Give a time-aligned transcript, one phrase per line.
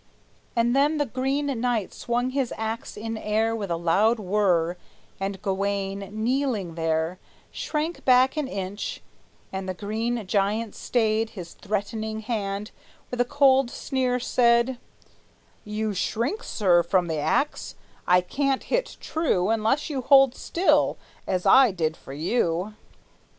[0.55, 4.75] And then the Green Knight swung his axe in air With a loud whirr;
[5.19, 7.19] and Gawayne, kneeling there,
[7.51, 9.03] Shrank back an inch;
[9.53, 14.79] and the green giant stayed His threatening hand, and with a cold sneer said:
[15.63, 17.75] "You shrink, sir, from the axe;
[18.07, 20.97] I can't hit true Unless you hold still,
[21.27, 22.73] as I did for you."